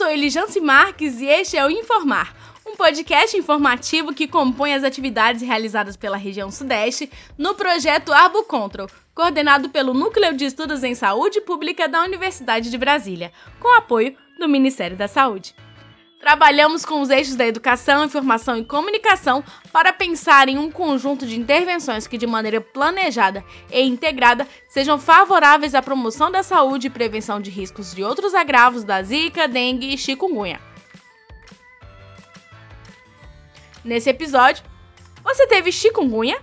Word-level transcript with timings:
sou 0.00 0.10
Elijance 0.10 0.58
Marques 0.58 1.20
e 1.20 1.26
este 1.26 1.58
é 1.58 1.66
o 1.66 1.68
Informar, 1.68 2.34
um 2.66 2.74
podcast 2.74 3.36
informativo 3.36 4.14
que 4.14 4.26
compõe 4.26 4.72
as 4.72 4.82
atividades 4.82 5.42
realizadas 5.42 5.94
pela 5.94 6.16
região 6.16 6.50
Sudeste 6.50 7.10
no 7.36 7.54
projeto 7.54 8.10
Arbo 8.10 8.42
Control, 8.44 8.88
coordenado 9.14 9.68
pelo 9.68 9.92
Núcleo 9.92 10.34
de 10.34 10.46
Estudos 10.46 10.82
em 10.82 10.94
Saúde 10.94 11.42
Pública 11.42 11.86
da 11.86 12.02
Universidade 12.02 12.70
de 12.70 12.78
Brasília, 12.78 13.30
com 13.60 13.76
apoio 13.76 14.16
do 14.38 14.48
Ministério 14.48 14.96
da 14.96 15.06
Saúde. 15.06 15.54
Trabalhamos 16.20 16.84
com 16.84 17.00
os 17.00 17.08
eixos 17.08 17.34
da 17.34 17.46
educação, 17.46 18.04
informação 18.04 18.58
e 18.58 18.64
comunicação 18.64 19.42
para 19.72 19.90
pensar 19.90 20.50
em 20.50 20.58
um 20.58 20.70
conjunto 20.70 21.26
de 21.26 21.40
intervenções 21.40 22.06
que, 22.06 22.18
de 22.18 22.26
maneira 22.26 22.60
planejada 22.60 23.42
e 23.72 23.80
integrada, 23.80 24.46
sejam 24.68 24.98
favoráveis 24.98 25.74
à 25.74 25.80
promoção 25.80 26.30
da 26.30 26.42
saúde 26.42 26.88
e 26.88 26.90
prevenção 26.90 27.40
de 27.40 27.50
riscos 27.50 27.94
de 27.94 28.04
outros 28.04 28.34
agravos 28.34 28.84
da 28.84 29.02
Zika, 29.02 29.48
dengue 29.48 29.94
e 29.94 29.96
chikungunya. 29.96 30.60
Nesse 33.82 34.10
episódio, 34.10 34.62
você 35.24 35.46
teve 35.46 35.72
chikungunya? 35.72 36.38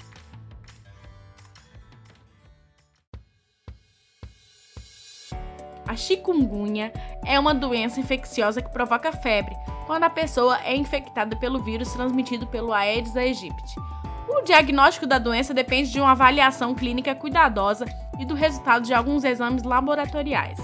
A 5.87 5.95
chikungunya 5.95 6.91
é 7.25 7.39
uma 7.39 7.53
doença 7.53 7.99
infecciosa 7.99 8.61
que 8.61 8.69
provoca 8.69 9.11
febre 9.11 9.55
quando 9.85 10.03
a 10.03 10.09
pessoa 10.09 10.59
é 10.63 10.75
infectada 10.75 11.35
pelo 11.37 11.63
vírus 11.63 11.93
transmitido 11.93 12.45
pelo 12.45 12.73
Aedes 12.73 13.15
aegypti. 13.15 13.79
O 14.27 14.41
diagnóstico 14.41 15.07
da 15.07 15.17
doença 15.17 15.53
depende 15.53 15.89
de 15.89 15.99
uma 16.01 16.11
avaliação 16.11 16.75
clínica 16.75 17.15
cuidadosa 17.15 17.85
e 18.19 18.25
do 18.25 18.35
resultado 18.35 18.83
de 18.83 18.93
alguns 18.93 19.23
exames 19.23 19.63
laboratoriais. 19.63 20.59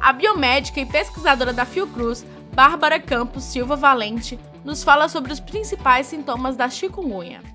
A 0.00 0.12
biomédica 0.12 0.80
e 0.80 0.86
pesquisadora 0.86 1.52
da 1.52 1.64
Fiocruz, 1.64 2.24
Bárbara 2.54 3.00
Campos 3.00 3.42
Silva 3.42 3.74
Valente, 3.74 4.38
nos 4.64 4.84
fala 4.84 5.08
sobre 5.08 5.32
os 5.32 5.40
principais 5.40 6.06
sintomas 6.06 6.56
da 6.56 6.68
chikungunya. 6.68 7.53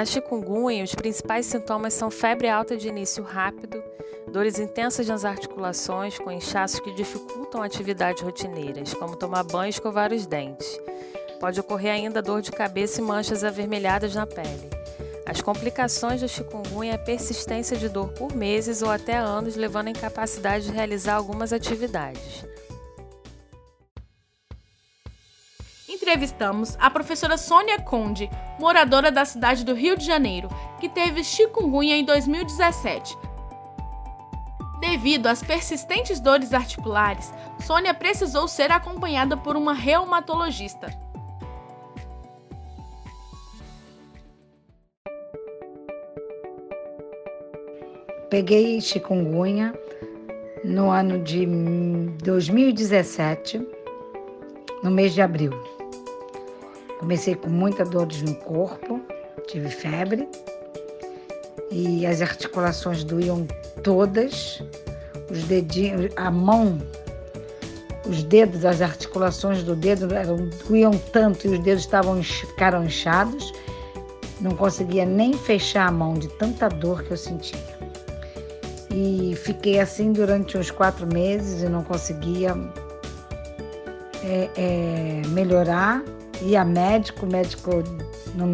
Na 0.00 0.06
chikungunya, 0.06 0.82
os 0.82 0.94
principais 0.94 1.44
sintomas 1.44 1.92
são 1.92 2.10
febre 2.10 2.48
alta 2.48 2.74
de 2.74 2.88
início 2.88 3.22
rápido, 3.22 3.84
dores 4.32 4.58
intensas 4.58 5.06
nas 5.06 5.26
articulações 5.26 6.18
com 6.18 6.32
inchaços 6.32 6.80
que 6.80 6.94
dificultam 6.94 7.62
atividades 7.62 8.22
rotineiras, 8.22 8.94
como 8.94 9.14
tomar 9.14 9.44
banho 9.44 9.66
e 9.66 9.68
escovar 9.68 10.10
os 10.10 10.24
dentes. 10.24 10.80
Pode 11.38 11.60
ocorrer 11.60 11.92
ainda 11.92 12.22
dor 12.22 12.40
de 12.40 12.50
cabeça 12.50 12.98
e 12.98 13.04
manchas 13.04 13.44
avermelhadas 13.44 14.14
na 14.14 14.26
pele. 14.26 14.70
As 15.26 15.42
complicações 15.42 16.22
da 16.22 16.28
chikungunya 16.28 16.92
é 16.92 16.94
a 16.94 16.98
persistência 16.98 17.76
de 17.76 17.90
dor 17.90 18.08
por 18.14 18.34
meses 18.34 18.80
ou 18.80 18.90
até 18.90 19.18
anos, 19.18 19.54
levando 19.54 19.88
à 19.88 19.90
incapacidade 19.90 20.64
de 20.64 20.72
realizar 20.72 21.16
algumas 21.16 21.52
atividades. 21.52 22.42
Entrevistamos 26.10 26.76
a 26.80 26.90
professora 26.90 27.38
Sônia 27.38 27.78
Conde, 27.78 28.28
moradora 28.58 29.12
da 29.12 29.24
cidade 29.24 29.64
do 29.64 29.72
Rio 29.72 29.96
de 29.96 30.04
Janeiro, 30.04 30.48
que 30.80 30.88
teve 30.88 31.22
chikungunya 31.22 31.94
em 31.94 32.04
2017. 32.04 33.16
Devido 34.80 35.28
às 35.28 35.40
persistentes 35.40 36.18
dores 36.18 36.52
articulares, 36.52 37.32
Sônia 37.60 37.94
precisou 37.94 38.48
ser 38.48 38.72
acompanhada 38.72 39.36
por 39.36 39.56
uma 39.56 39.72
reumatologista. 39.72 40.90
Peguei 48.28 48.80
chikungunya 48.80 49.72
no 50.64 50.90
ano 50.90 51.22
de 51.22 51.46
2017, 52.24 53.64
no 54.82 54.90
mês 54.90 55.14
de 55.14 55.22
abril. 55.22 55.79
Comecei 57.00 57.34
com 57.34 57.48
muita 57.48 57.82
dores 57.82 58.20
no 58.20 58.34
corpo, 58.34 59.00
tive 59.48 59.70
febre 59.70 60.28
e 61.70 62.04
as 62.04 62.20
articulações 62.20 63.02
doíam 63.04 63.46
todas, 63.82 64.62
os 65.30 65.44
dedinhos, 65.44 66.12
a 66.16 66.30
mão, 66.30 66.78
os 68.06 68.22
dedos, 68.24 68.66
as 68.66 68.82
articulações 68.82 69.62
do 69.62 69.74
dedo 69.74 70.12
eram, 70.14 70.50
doíam 70.68 70.90
tanto 71.10 71.46
e 71.46 71.52
os 71.52 71.58
dedos 71.60 71.84
estavam 71.84 72.22
ficaram 72.22 72.84
inchados, 72.84 73.50
não 74.38 74.50
conseguia 74.50 75.06
nem 75.06 75.32
fechar 75.32 75.88
a 75.88 75.90
mão 75.90 76.12
de 76.12 76.28
tanta 76.28 76.68
dor 76.68 77.02
que 77.02 77.12
eu 77.12 77.16
sentia. 77.16 77.80
E 78.90 79.34
fiquei 79.36 79.80
assim 79.80 80.12
durante 80.12 80.58
uns 80.58 80.70
quatro 80.70 81.06
meses 81.06 81.62
e 81.62 81.66
não 81.66 81.82
conseguia 81.82 82.54
é, 84.22 84.50
é, 84.54 85.22
melhorar 85.28 86.02
ia 86.42 86.64
médico, 86.64 87.26
o 87.26 87.30
médico 87.30 87.70
não 88.34 88.50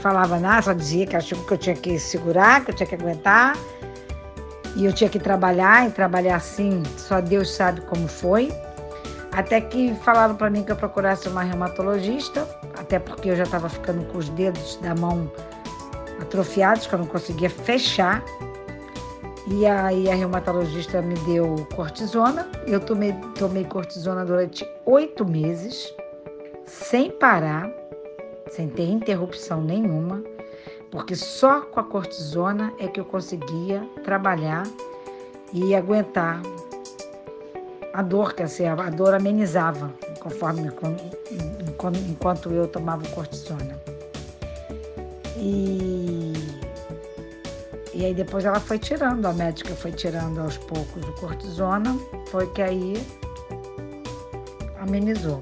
falava 0.00 0.38
nada, 0.38 0.62
só 0.62 0.72
dizia 0.72 1.06
que 1.06 1.16
achou 1.16 1.38
que 1.44 1.52
eu 1.52 1.58
tinha 1.58 1.76
que 1.76 1.98
segurar, 1.98 2.64
que 2.64 2.70
eu 2.70 2.74
tinha 2.74 2.86
que 2.86 2.94
aguentar. 2.94 3.56
E 4.76 4.84
eu 4.84 4.92
tinha 4.92 5.10
que 5.10 5.18
trabalhar, 5.18 5.88
e 5.88 5.90
trabalhar 5.90 6.36
assim, 6.36 6.82
só 6.96 7.20
Deus 7.20 7.50
sabe 7.50 7.80
como 7.82 8.06
foi. 8.06 8.52
Até 9.32 9.60
que 9.60 9.94
falaram 9.96 10.36
para 10.36 10.48
mim 10.48 10.62
que 10.62 10.72
eu 10.72 10.76
procurasse 10.76 11.28
uma 11.28 11.42
reumatologista, 11.42 12.46
até 12.78 12.98
porque 12.98 13.30
eu 13.30 13.36
já 13.36 13.44
estava 13.44 13.68
ficando 13.68 14.04
com 14.06 14.18
os 14.18 14.28
dedos 14.30 14.76
da 14.76 14.94
mão 14.94 15.30
atrofiados, 16.20 16.86
que 16.86 16.94
eu 16.94 16.98
não 17.00 17.06
conseguia 17.06 17.50
fechar. 17.50 18.22
E 19.46 19.66
aí 19.66 20.08
a 20.08 20.14
reumatologista 20.14 21.02
me 21.02 21.14
deu 21.20 21.66
cortisona. 21.74 22.46
Eu 22.66 22.78
tomei, 22.78 23.12
tomei 23.36 23.64
cortisona 23.64 24.24
durante 24.24 24.64
oito 24.86 25.24
meses 25.24 25.92
sem 26.70 27.10
parar, 27.10 27.68
sem 28.48 28.68
ter 28.68 28.88
interrupção 28.88 29.60
nenhuma, 29.60 30.22
porque 30.90 31.16
só 31.16 31.62
com 31.62 31.80
a 31.80 31.84
cortisona 31.84 32.72
é 32.78 32.86
que 32.86 33.00
eu 33.00 33.04
conseguia 33.04 33.82
trabalhar 34.04 34.62
e 35.52 35.74
aguentar 35.74 36.40
a 37.92 38.02
dor, 38.02 38.34
que 38.34 38.44
assim, 38.44 38.66
a 38.66 38.88
dor 38.88 39.14
amenizava 39.14 39.92
conforme 40.20 40.70
enquanto 42.08 42.52
eu 42.52 42.68
tomava 42.68 43.06
cortisona. 43.08 43.76
E, 45.36 46.32
e 47.92 48.04
aí 48.04 48.14
depois 48.14 48.44
ela 48.44 48.60
foi 48.60 48.78
tirando, 48.78 49.26
a 49.26 49.32
médica 49.32 49.74
foi 49.74 49.90
tirando 49.90 50.40
aos 50.40 50.56
poucos 50.56 51.04
o 51.08 51.12
cortisona, 51.14 51.96
foi 52.30 52.46
que 52.52 52.62
aí 52.62 52.94
amenizou 54.78 55.40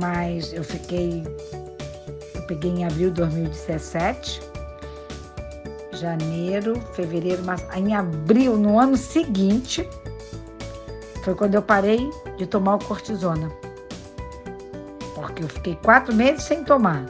mas 0.00 0.52
eu 0.52 0.64
fiquei. 0.64 1.24
Eu 2.34 2.42
peguei 2.42 2.70
em 2.70 2.84
abril 2.84 3.10
de 3.10 3.16
2017, 3.16 4.42
janeiro, 5.92 6.80
fevereiro, 6.92 7.42
mas 7.44 7.64
em 7.74 7.94
abril, 7.94 8.56
no 8.56 8.78
ano 8.78 8.96
seguinte, 8.96 9.88
foi 11.22 11.34
quando 11.34 11.54
eu 11.54 11.62
parei 11.62 12.10
de 12.36 12.46
tomar 12.46 12.74
o 12.76 12.84
cortisona. 12.84 13.50
Porque 15.14 15.44
eu 15.44 15.48
fiquei 15.48 15.76
quatro 15.82 16.14
meses 16.14 16.44
sem 16.44 16.64
tomar. 16.64 17.06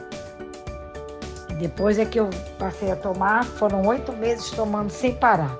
Depois 1.59 1.97
é 1.99 2.05
que 2.05 2.19
eu 2.19 2.29
passei 2.59 2.91
a 2.91 2.95
tomar, 2.95 3.43
foram 3.45 3.85
oito 3.87 4.11
meses 4.13 4.51
tomando 4.51 4.89
sem 4.89 5.15
parar. 5.15 5.57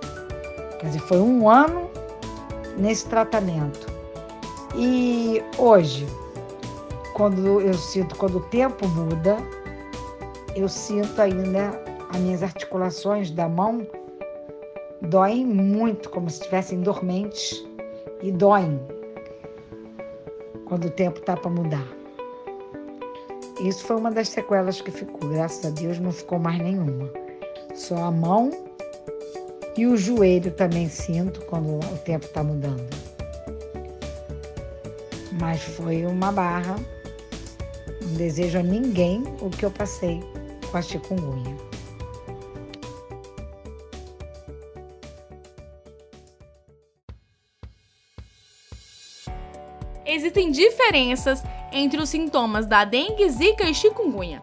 Quer 0.80 0.88
dizer, 0.88 1.00
foi 1.00 1.20
um 1.20 1.50
ano 1.50 1.90
nesse 2.78 3.06
tratamento. 3.08 3.88
E 4.76 5.42
hoje, 5.58 6.06
quando 7.16 7.62
eu 7.62 7.74
sinto, 7.74 8.14
quando 8.18 8.40
o 8.40 8.42
tempo 8.42 8.86
muda, 8.90 9.38
eu 10.54 10.68
sinto 10.68 11.22
ainda 11.22 11.82
as 12.10 12.18
minhas 12.20 12.44
articulações 12.44 13.32
da 13.32 13.48
mão 13.48 13.88
doem 15.02 15.46
muito, 15.46 16.10
como 16.10 16.30
se 16.30 16.40
estivessem 16.40 16.82
dormentes 16.82 17.66
e 18.22 18.34
doem 18.34 18.78
quando 20.66 20.86
o 20.86 20.90
tempo 20.90 21.20
está 21.20 21.38
para 21.38 21.50
mudar. 21.50 21.88
Isso 23.62 23.86
foi 23.86 23.96
uma 23.96 24.12
das 24.12 24.28
sequelas 24.28 24.82
que 24.82 24.92
ficou. 24.92 25.30
Graças 25.30 25.66
a 25.66 25.70
Deus 25.70 25.98
não 26.00 26.12
ficou 26.12 26.38
mais 26.38 26.58
nenhuma. 26.58 27.10
Só 27.74 27.96
a 27.96 28.12
mão 28.12 28.52
e 29.78 29.88
o 29.88 29.96
joelho 29.96 30.52
também 30.52 30.90
sinto 30.90 31.40
quando 31.46 31.78
o 31.78 31.98
tempo 32.04 32.26
está 32.26 32.44
mudando. 32.44 32.90
Mas 35.40 35.62
foi 35.64 36.06
uma 36.06 36.30
barra 36.34 36.76
desejo 38.16 38.58
a 38.58 38.64
ninguém 38.64 39.24
o 39.42 39.50
que 39.50 39.66
eu 39.66 39.72
passei 39.72 40.22
com 40.72 40.78
a 40.78 40.82
chikungunya. 40.82 41.56
Existem 50.06 50.52
diferenças 50.52 51.44
entre 51.72 52.02
os 52.02 52.10
sintomas 52.10 52.66
da 52.66 52.86
dengue, 52.86 53.30
zika 53.30 53.70
e 53.70 53.74
chikungunya. 53.74 54.42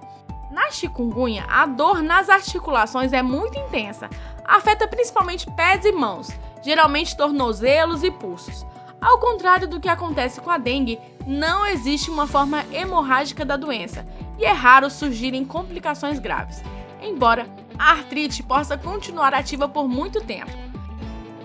Na 0.50 0.70
chikungunya, 0.70 1.46
a 1.48 1.64
dor 1.64 2.02
nas 2.02 2.28
articulações 2.28 3.12
é 3.12 3.22
muito 3.22 3.58
intensa, 3.58 4.10
afeta 4.44 4.86
principalmente 4.86 5.50
pés 5.52 5.84
e 5.84 5.92
mãos, 5.92 6.28
geralmente 6.62 7.16
tornozelos 7.16 8.02
e 8.02 8.10
pulsos. 8.10 8.66
Ao 9.02 9.19
contrário 9.19 9.66
do 9.66 9.81
que 9.81 9.88
acontece 9.88 10.40
com 10.40 10.49
a 10.49 10.58
dengue, 10.58 10.96
não 11.26 11.66
existe 11.66 12.08
uma 12.08 12.25
forma 12.25 12.64
hemorrágica 12.70 13.44
da 13.44 13.56
doença 13.56 14.06
e 14.38 14.44
é 14.44 14.52
raro 14.52 14.88
surgirem 14.88 15.44
complicações 15.44 16.20
graves, 16.20 16.62
embora 17.02 17.49
a 17.76 17.90
artrite 17.90 18.44
possa 18.44 18.78
continuar 18.78 19.34
ativa 19.34 19.69
por 19.69 19.88
muito 19.88 20.20
tempo. 20.20 20.52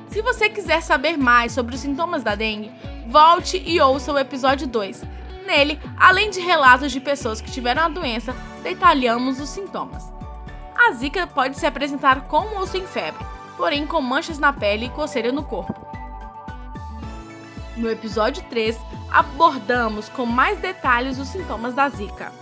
Se 0.08 0.22
você 0.22 0.50
quiser 0.50 0.84
saber 0.84 1.18
mais 1.18 1.52
sobre 1.52 1.74
os 1.74 1.82
sintomas 1.82 2.22
da 2.22 2.36
dengue, 2.36 2.72
volte 3.08 3.62
e 3.66 3.82
ouça 3.82 4.14
o 4.14 4.20
episódio 4.20 4.68
2. 4.68 5.04
Nele, 5.48 5.80
além 5.98 6.30
de 6.30 6.40
relatos 6.40 6.92
de 6.92 7.00
pessoas 7.00 7.42
que 7.42 7.50
tiveram 7.50 7.82
a 7.82 7.90
doença, 7.90 8.36
detalhamos 8.62 9.40
os 9.40 9.50
sintomas. 9.50 10.14
A 10.78 10.92
zika 10.92 11.26
pode 11.26 11.58
se 11.58 11.66
apresentar 11.66 12.28
com 12.28 12.56
ou 12.56 12.68
sem 12.68 12.86
febre, 12.86 13.26
porém 13.56 13.88
com 13.88 14.00
manchas 14.00 14.38
na 14.38 14.54
pele 14.54 14.86
e 14.86 14.90
coceira 14.90 15.32
no 15.32 15.44
corpo. 15.44 15.87
No 17.78 17.92
episódio 17.92 18.44
3, 18.50 18.76
abordamos 19.12 20.10
com 20.10 20.26
mais 20.26 20.58
detalhes 20.58 21.20
os 21.20 21.28
sintomas 21.28 21.76
da 21.76 21.88
Zika. 21.88 22.34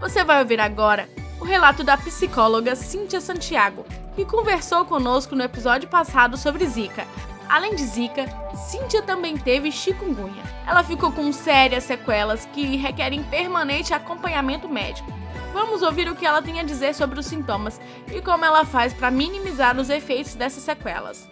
Você 0.00 0.22
vai 0.22 0.40
ouvir 0.40 0.60
agora 0.60 1.08
o 1.40 1.44
relato 1.44 1.82
da 1.82 1.96
psicóloga 1.96 2.76
Cíntia 2.76 3.22
Santiago, 3.22 3.86
que 4.14 4.26
conversou 4.26 4.84
conosco 4.84 5.34
no 5.34 5.42
episódio 5.42 5.88
passado 5.88 6.36
sobre 6.36 6.66
Zika. 6.66 7.06
Além 7.48 7.74
de 7.74 7.82
Zika, 7.82 8.26
Cíntia 8.68 9.00
também 9.00 9.38
teve 9.38 9.72
chikungunya. 9.72 10.42
Ela 10.66 10.84
ficou 10.84 11.10
com 11.10 11.32
sérias 11.32 11.84
sequelas 11.84 12.44
que 12.52 12.76
requerem 12.76 13.22
permanente 13.24 13.94
acompanhamento 13.94 14.68
médico. 14.68 15.10
Vamos 15.54 15.80
ouvir 15.80 16.06
o 16.06 16.14
que 16.14 16.26
ela 16.26 16.42
tem 16.42 16.60
a 16.60 16.64
dizer 16.64 16.94
sobre 16.94 17.18
os 17.18 17.24
sintomas 17.24 17.80
e 18.12 18.20
como 18.20 18.44
ela 18.44 18.66
faz 18.66 18.92
para 18.92 19.10
minimizar 19.10 19.78
os 19.78 19.88
efeitos 19.88 20.34
dessas 20.34 20.64
sequelas. 20.64 21.26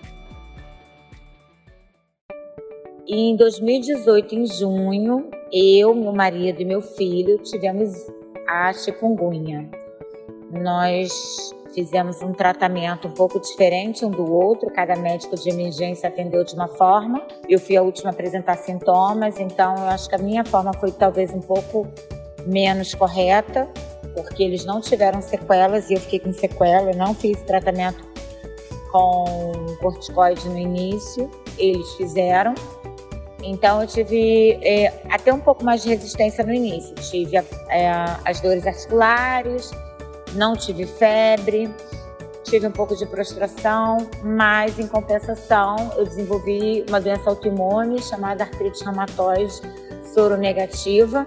E 3.09 3.31
em 3.31 3.37
2018, 3.37 4.35
em 4.35 4.47
junho, 4.47 5.31
eu, 5.53 5.95
meu 5.95 6.13
marido 6.13 6.61
e 6.61 6.65
meu 6.65 6.83
filho 6.83 7.39
tivemos 7.39 7.93
a 8.49 8.73
chikungunya. 8.73 9.71
Nós 10.51 11.55
fizemos 11.73 12.21
um 12.21 12.33
tratamento 12.33 13.07
um 13.07 13.13
pouco 13.13 13.39
diferente 13.39 14.05
um 14.05 14.11
do 14.11 14.33
outro, 14.33 14.73
cada 14.73 14.97
médico 14.97 15.37
de 15.37 15.51
emergência 15.51 16.09
atendeu 16.09 16.43
de 16.43 16.55
uma 16.55 16.67
forma. 16.67 17.25
Eu 17.49 17.61
fui 17.61 17.77
a 17.77 17.83
última 17.83 18.11
a 18.11 18.13
apresentar 18.13 18.57
sintomas, 18.57 19.39
então 19.39 19.77
eu 19.77 19.85
acho 19.85 20.09
que 20.09 20.17
a 20.17 20.19
minha 20.19 20.45
forma 20.45 20.73
foi 20.73 20.91
talvez 20.91 21.33
um 21.33 21.41
pouco 21.41 21.87
menos 22.45 22.93
correta, 22.93 23.69
porque 24.17 24.43
eles 24.43 24.65
não 24.65 24.81
tiveram 24.81 25.23
sequelas 25.23 25.91
e 25.91 25.95
eu 25.95 26.01
fiquei 26.01 26.19
com 26.19 26.33
sequela, 26.33 26.91
eu 26.91 26.97
não 26.97 27.15
fiz 27.15 27.41
tratamento 27.43 28.05
com 28.91 29.53
corticoide 29.81 30.49
no 30.49 30.59
início, 30.59 31.31
eles 31.57 31.89
fizeram. 31.95 32.53
Então 33.47 33.81
eu 33.81 33.87
tive 33.87 34.59
é, 34.61 34.93
até 35.09 35.33
um 35.33 35.39
pouco 35.39 35.65
mais 35.65 35.83
de 35.83 35.89
resistência 35.89 36.45
no 36.45 36.53
início. 36.53 36.95
Tive 36.97 37.37
é, 37.69 37.91
as 38.25 38.41
dores 38.41 38.67
articulares, 38.67 39.71
não 40.35 40.57
tive 40.57 40.85
febre, 40.85 41.73
tive 42.43 42.67
um 42.67 42.73
pouco 42.73 42.97
de 42.97 43.07
prostração, 43.07 43.99
mas 44.23 44.79
em 44.79 44.89
compensação 44.89 45.77
eu 45.97 46.05
desenvolvi 46.05 46.85
uma 46.89 47.01
doença 47.01 47.31
autoimune 47.31 48.03
chamada 48.03 48.45
artrite 48.45 48.83
reumatoide 48.85 49.55
soronegativa, 50.13 51.25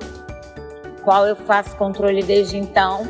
qual 1.04 1.26
eu 1.26 1.36
faço 1.38 1.76
controle 1.78 2.22
desde 2.22 2.58
então. 2.58 3.08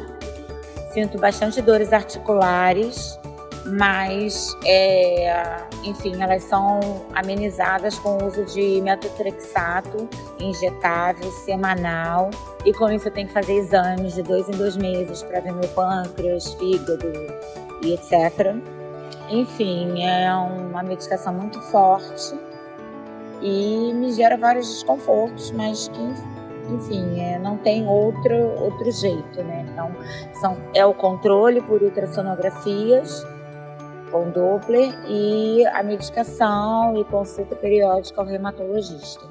Sinto 0.94 1.18
bastante 1.20 1.62
dores 1.62 1.94
articulares, 1.94 3.20
mas, 3.66 4.58
é, 4.66 5.58
enfim, 5.84 6.22
elas 6.22 6.44
são 6.44 6.80
amenizadas 7.14 7.98
com 8.00 8.18
o 8.18 8.28
uso 8.28 8.46
de 8.46 8.82
metotrexato 8.82 10.08
injetável 10.40 11.32
semanal. 11.32 12.30
E 12.66 12.74
com 12.74 12.90
isso 12.90 13.08
eu 13.08 13.12
tenho 13.12 13.28
que 13.28 13.34
fazer 13.34 13.54
exames 13.54 14.16
de 14.16 14.24
dois 14.24 14.48
em 14.50 14.54
dois 14.54 14.76
meses 14.76 15.24
para 15.24 15.40
ver 15.40 15.54
meu 15.54 15.68
pâncreas, 15.70 16.54
fígado 16.56 17.12
e 17.84 17.94
etc. 17.94 18.56
Enfim, 19.30 20.04
é 20.04 20.34
uma 20.34 20.84
medicação 20.84 21.34
muito 21.34 21.62
forte 21.64 22.38
e 23.42 23.94
me 23.94 24.12
gera 24.12 24.36
vários 24.36 24.68
desconfortos, 24.68 25.52
mas 25.52 25.88
que 25.90 26.40
enfim, 26.70 27.20
é, 27.20 27.40
não 27.40 27.58
tem 27.58 27.88
outro, 27.88 28.36
outro 28.62 28.92
jeito, 28.92 29.42
né? 29.44 29.66
Então, 29.72 29.92
são, 30.40 30.56
é 30.76 30.86
o 30.86 30.94
controle 30.94 31.62
por 31.62 31.82
ultrassonografias 31.82 33.26
com 34.12 34.30
Doppler 34.32 34.94
e 35.08 35.66
a 35.68 35.84
medicação 35.84 36.98
e 36.98 37.04
consulta 37.06 37.56
periódica 37.56 38.22
ao 38.22 38.28
reumatologista. 38.28 39.28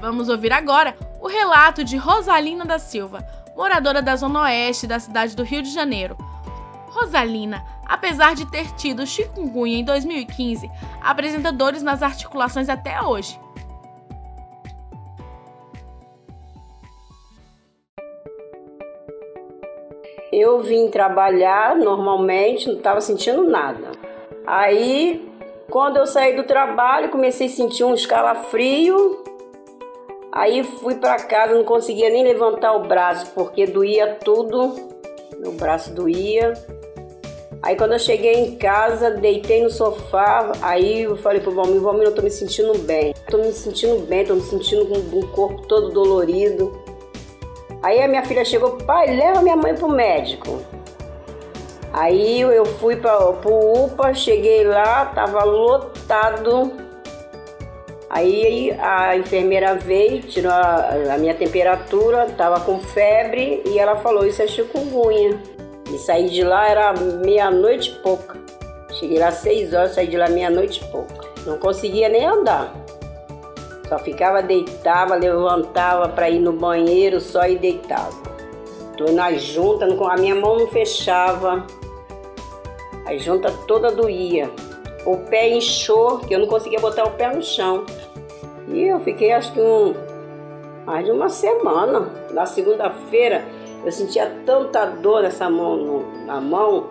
Vamos 0.00 0.28
ouvir 0.28 0.52
agora 0.52 0.96
o 1.20 1.28
relato 1.28 1.84
de 1.84 1.96
Rosalina 1.96 2.64
da 2.64 2.78
Silva, 2.78 3.24
moradora 3.56 4.02
da 4.02 4.16
zona 4.16 4.42
oeste 4.42 4.86
da 4.86 4.98
cidade 4.98 5.36
do 5.36 5.44
Rio 5.44 5.62
de 5.62 5.70
Janeiro. 5.70 6.16
Rosalina, 6.88 7.64
apesar 7.86 8.34
de 8.34 8.44
ter 8.50 8.72
tido 8.74 9.06
chikungunya 9.06 9.78
em 9.78 9.84
2015, 9.84 10.68
apresenta 11.00 11.52
dores 11.52 11.82
nas 11.82 12.02
articulações 12.02 12.68
até 12.68 13.00
hoje. 13.00 13.38
Eu 20.32 20.60
vim 20.60 20.88
trabalhar 20.88 21.76
normalmente, 21.76 22.66
não 22.66 22.76
estava 22.76 23.02
sentindo 23.02 23.44
nada. 23.44 23.90
Aí, 24.46 25.30
quando 25.70 25.98
eu 25.98 26.06
saí 26.06 26.34
do 26.34 26.44
trabalho, 26.44 27.10
comecei 27.10 27.48
a 27.48 27.50
sentir 27.50 27.84
um 27.84 27.92
escalafrio. 27.92 29.22
Aí 30.32 30.64
fui 30.64 30.94
para 30.94 31.16
casa, 31.24 31.54
não 31.54 31.64
conseguia 31.64 32.08
nem 32.08 32.24
levantar 32.24 32.74
o 32.74 32.88
braço 32.88 33.30
porque 33.34 33.66
doía 33.66 34.18
tudo. 34.24 34.74
Meu 35.38 35.52
braço 35.52 35.92
doía. 35.92 36.54
Aí 37.62 37.76
quando 37.76 37.92
eu 37.92 37.98
cheguei 37.98 38.32
em 38.32 38.56
casa, 38.56 39.10
deitei 39.10 39.62
no 39.62 39.70
sofá, 39.70 40.50
aí 40.62 41.02
eu 41.02 41.16
falei 41.16 41.40
pro 41.40 41.54
Valmir, 41.54 41.80
Valmir, 41.80 42.06
eu 42.06 42.14
tô 42.14 42.20
me 42.20 42.30
sentindo 42.30 42.76
bem. 42.78 43.14
Tô 43.30 43.38
me 43.38 43.52
sentindo 43.52 44.00
bem, 44.06 44.24
tô 44.24 44.34
me 44.34 44.40
sentindo 44.40 44.84
com 44.86 45.18
o 45.18 45.28
corpo 45.28 45.62
todo 45.68 45.90
dolorido. 45.90 46.81
Aí 47.82 48.00
a 48.00 48.06
minha 48.06 48.24
filha 48.24 48.44
chegou, 48.44 48.76
pai, 48.78 49.14
leva 49.16 49.42
minha 49.42 49.56
mãe 49.56 49.74
pro 49.74 49.88
médico. 49.88 50.62
Aí 51.92 52.40
eu 52.40 52.64
fui 52.64 52.96
para 52.96 53.32
pro 53.34 53.84
UPA, 53.84 54.14
cheguei 54.14 54.64
lá, 54.64 55.06
tava 55.06 55.44
lotado. 55.44 56.72
Aí 58.08 58.70
a 58.78 59.16
enfermeira 59.16 59.74
veio, 59.74 60.22
tirou 60.22 60.52
a, 60.52 61.14
a 61.14 61.18
minha 61.18 61.34
temperatura, 61.34 62.26
tava 62.36 62.60
com 62.60 62.78
febre 62.78 63.62
e 63.66 63.78
ela 63.78 63.96
falou: 63.96 64.26
Isso 64.26 64.42
é 64.42 64.46
chikungunya. 64.46 65.38
E 65.92 65.98
saí 65.98 66.30
de 66.30 66.42
lá, 66.42 66.68
era 66.68 66.92
meia-noite 66.92 67.90
e 67.90 68.02
pouca. 68.02 68.38
Cheguei 68.98 69.18
lá 69.18 69.30
seis 69.30 69.74
horas, 69.74 69.94
saí 69.94 70.06
de 70.06 70.16
lá 70.16 70.28
meia-noite 70.28 70.82
e 70.82 70.88
pouca. 70.88 71.28
Não 71.44 71.58
conseguia 71.58 72.08
nem 72.08 72.24
andar. 72.24 72.81
Só 73.92 73.98
ficava 73.98 74.40
deitava, 74.40 75.16
levantava 75.16 76.08
para 76.08 76.30
ir 76.30 76.38
no 76.38 76.50
banheiro, 76.50 77.20
só 77.20 77.46
e 77.46 77.58
deitava. 77.58 78.16
Tô 78.96 79.12
na 79.12 79.34
junta, 79.34 79.84
a 79.84 80.16
minha 80.16 80.34
mão 80.34 80.60
não 80.60 80.66
fechava. 80.68 81.66
A 83.04 83.14
junta 83.18 83.52
toda 83.68 83.92
doía. 83.92 84.50
O 85.04 85.18
pé 85.18 85.50
inchou, 85.50 86.20
que 86.20 86.34
eu 86.34 86.38
não 86.38 86.46
conseguia 86.46 86.80
botar 86.80 87.04
o 87.04 87.10
pé 87.10 87.34
no 87.34 87.42
chão. 87.42 87.84
E 88.66 88.84
eu 88.84 88.98
fiquei 89.00 89.30
acho 89.30 89.52
que 89.52 89.60
um, 89.60 89.92
mais 90.86 91.04
de 91.04 91.10
uma 91.10 91.28
semana. 91.28 92.08
Na 92.30 92.46
segunda-feira 92.46 93.44
eu 93.84 93.92
sentia 93.92 94.38
tanta 94.46 94.86
dor 94.86 95.20
nessa 95.20 95.50
mão, 95.50 96.02
na 96.24 96.40
mão, 96.40 96.86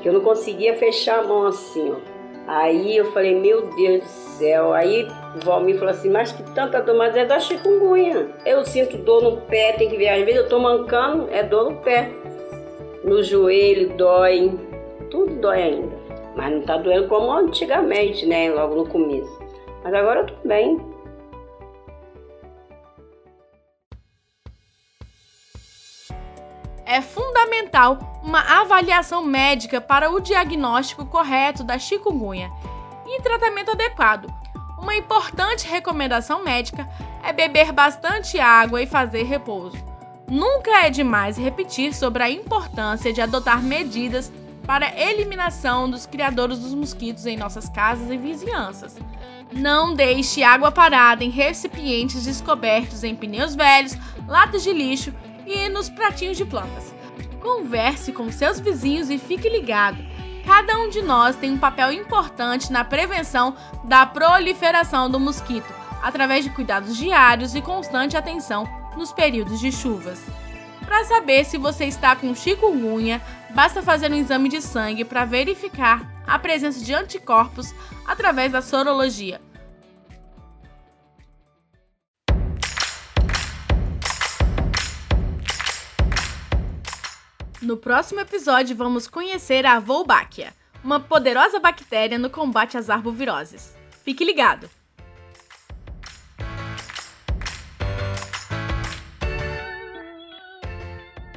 que 0.00 0.08
eu 0.08 0.12
não 0.12 0.20
conseguia 0.20 0.76
fechar 0.76 1.18
a 1.18 1.24
mão 1.24 1.48
assim, 1.48 1.90
ó. 1.90 2.13
Aí 2.46 2.96
eu 2.96 3.10
falei, 3.12 3.34
meu 3.34 3.68
Deus 3.74 4.02
do 4.02 4.08
céu. 4.08 4.72
Aí 4.72 5.08
o 5.34 5.44
Valmir 5.44 5.78
falou 5.78 5.92
assim, 5.92 6.10
mas 6.10 6.32
que 6.32 6.42
tanta 6.54 6.80
dor, 6.80 6.96
mas 6.96 7.16
é 7.16 7.24
da 7.24 7.40
chikungunya. 7.40 8.28
Eu 8.44 8.64
sinto 8.64 8.98
dor 8.98 9.22
no 9.22 9.36
pé, 9.42 9.72
tem 9.72 9.88
que 9.88 9.96
ver. 9.96 10.08
Às 10.08 10.24
vezes 10.24 10.42
eu 10.42 10.48
tô 10.48 10.58
mancando, 10.58 11.28
é 11.30 11.42
dor 11.42 11.70
no 11.70 11.76
pé. 11.78 12.10
No 13.02 13.22
joelho 13.22 13.96
dói, 13.96 14.58
tudo 15.10 15.34
dói 15.36 15.62
ainda. 15.62 15.96
Mas 16.36 16.52
não 16.52 16.62
tá 16.62 16.76
doendo 16.76 17.06
como 17.08 17.32
antigamente, 17.32 18.26
né? 18.26 18.50
Logo 18.50 18.74
no 18.74 18.88
começo. 18.88 19.38
Mas 19.82 19.94
agora 19.94 20.20
eu 20.20 20.26
tô 20.26 20.34
bem. 20.48 20.93
É 26.86 27.00
fundamental 27.00 28.20
uma 28.22 28.40
avaliação 28.40 29.24
médica 29.24 29.80
para 29.80 30.10
o 30.10 30.20
diagnóstico 30.20 31.04
correto 31.06 31.64
da 31.64 31.78
chikungunya 31.78 32.50
e 33.06 33.20
tratamento 33.22 33.70
adequado. 33.70 34.32
Uma 34.78 34.94
importante 34.94 35.66
recomendação 35.66 36.42
médica 36.42 36.88
é 37.22 37.32
beber 37.32 37.72
bastante 37.72 38.38
água 38.38 38.82
e 38.82 38.86
fazer 38.86 39.22
repouso. 39.22 39.76
Nunca 40.28 40.84
é 40.84 40.90
demais 40.90 41.36
repetir 41.36 41.94
sobre 41.94 42.22
a 42.22 42.30
importância 42.30 43.12
de 43.12 43.20
adotar 43.20 43.62
medidas 43.62 44.32
para 44.66 44.98
eliminação 44.98 45.90
dos 45.90 46.06
criadores 46.06 46.58
dos 46.58 46.74
mosquitos 46.74 47.26
em 47.26 47.36
nossas 47.36 47.68
casas 47.68 48.10
e 48.10 48.16
vizinhanças. 48.16 48.96
Não 49.52 49.94
deixe 49.94 50.42
água 50.42 50.72
parada 50.72 51.22
em 51.22 51.30
recipientes 51.30 52.24
descobertos 52.24 53.04
em 53.04 53.14
pneus 53.14 53.54
velhos, 53.54 53.96
latas 54.26 54.62
de 54.62 54.72
lixo 54.72 55.12
e 55.46 55.68
nos 55.68 55.88
pratinhos 55.88 56.36
de 56.36 56.44
plantas. 56.44 56.94
Converse 57.40 58.12
com 58.12 58.30
seus 58.30 58.58
vizinhos 58.58 59.10
e 59.10 59.18
fique 59.18 59.48
ligado. 59.48 59.98
Cada 60.44 60.78
um 60.78 60.88
de 60.88 61.00
nós 61.02 61.36
tem 61.36 61.52
um 61.52 61.58
papel 61.58 61.92
importante 61.92 62.70
na 62.70 62.84
prevenção 62.84 63.54
da 63.84 64.04
proliferação 64.04 65.10
do 65.10 65.18
mosquito, 65.18 65.72
através 66.02 66.44
de 66.44 66.50
cuidados 66.50 66.96
diários 66.96 67.54
e 67.54 67.62
constante 67.62 68.16
atenção 68.16 68.68
nos 68.96 69.12
períodos 69.12 69.58
de 69.58 69.72
chuvas. 69.72 70.22
Para 70.84 71.04
saber 71.04 71.44
se 71.44 71.56
você 71.56 71.86
está 71.86 72.14
com 72.14 72.34
chikungunya, 72.34 73.22
basta 73.54 73.82
fazer 73.82 74.10
um 74.12 74.16
exame 74.16 74.48
de 74.48 74.60
sangue 74.60 75.04
para 75.04 75.24
verificar 75.24 76.06
a 76.26 76.38
presença 76.38 76.84
de 76.84 76.92
anticorpos 76.94 77.74
através 78.06 78.52
da 78.52 78.60
sorologia. 78.60 79.40
No 87.64 87.78
próximo 87.78 88.20
episódio, 88.20 88.76
vamos 88.76 89.08
conhecer 89.08 89.64
a 89.64 89.78
Wolbachia, 89.78 90.52
uma 90.84 91.00
poderosa 91.00 91.58
bactéria 91.58 92.18
no 92.18 92.28
combate 92.28 92.76
às 92.76 92.90
arboviroses. 92.90 93.74
Fique 94.04 94.22
ligado! 94.22 94.68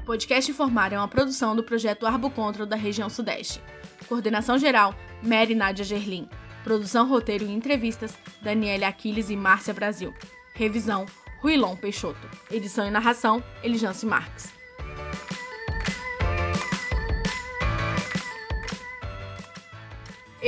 Podcast 0.05 0.51
Informar 0.51 0.91
é 0.91 0.97
uma 0.97 1.07
produção 1.07 1.55
do 1.55 1.63
projeto 1.63 2.05
Arbocontrol 2.05 2.67
da 2.67 2.75
região 2.75 3.09
Sudeste. 3.09 3.63
Coordenação 4.09 4.57
geral, 4.57 4.93
Mary 5.23 5.55
Nádia 5.55 5.85
Gerlin. 5.85 6.27
Produção, 6.61 7.07
roteiro 7.07 7.45
e 7.45 7.53
entrevistas, 7.53 8.17
Daniele 8.41 8.83
Aquiles 8.83 9.29
e 9.29 9.37
Márcia 9.37 9.73
Brasil. 9.73 10.13
Revisão, 10.53 11.05
Ruilon 11.39 11.77
Peixoto. 11.77 12.29
Edição 12.51 12.85
e 12.85 12.91
narração, 12.91 13.41
Elijance 13.63 14.05
Marques. 14.05 14.56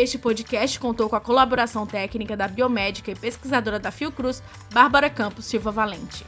Este 0.01 0.17
podcast 0.17 0.79
contou 0.79 1.09
com 1.09 1.17
a 1.17 1.19
colaboração 1.19 1.85
técnica 1.85 2.37
da 2.37 2.47
biomédica 2.47 3.11
e 3.11 3.15
pesquisadora 3.15 3.77
da 3.77 3.91
Fiocruz, 3.91 4.41
Bárbara 4.73 5.09
Campos 5.09 5.43
Silva 5.43 5.71
Valente. 5.71 6.25